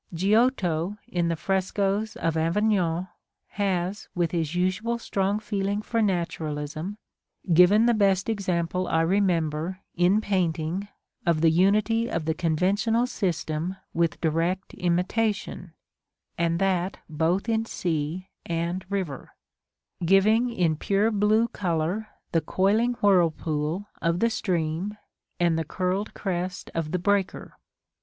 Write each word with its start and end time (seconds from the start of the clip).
Giotto, 0.15 0.97
in 1.07 1.27
the 1.27 1.35
frescoes 1.35 2.15
of 2.15 2.35
Avignon, 2.35 3.07
has, 3.49 4.09
with 4.15 4.31
his 4.31 4.55
usual 4.55 4.97
strong 4.97 5.37
feeling 5.39 5.83
for 5.83 6.01
naturalism, 6.01 6.97
given 7.53 7.85
the 7.85 7.93
best 7.93 8.27
example 8.27 8.87
I 8.87 9.01
remember, 9.01 9.77
in 9.93 10.19
painting, 10.19 10.87
of 11.23 11.41
the 11.41 11.51
unity 11.51 12.09
of 12.09 12.25
the 12.25 12.33
conventional 12.33 13.05
system 13.05 13.75
with 13.93 14.19
direct 14.21 14.73
imitation, 14.73 15.71
and 16.35 16.57
that 16.57 16.97
both 17.07 17.47
in 17.47 17.65
sea 17.65 18.29
and 18.43 18.83
river; 18.89 19.29
giving 20.03 20.49
in 20.49 20.77
pure 20.77 21.11
blue 21.11 21.47
color 21.47 22.07
the 22.31 22.41
coiling 22.41 22.93
whirlpool 23.03 23.85
of 24.01 24.19
the 24.19 24.31
stream, 24.31 24.97
and 25.39 25.59
the 25.59 25.63
curled 25.63 26.15
crest 26.15 26.71
of 26.73 26.91
the 26.91 26.97
breaker. 26.97 27.53